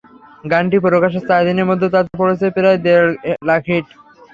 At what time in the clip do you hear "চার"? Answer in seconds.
1.29-1.41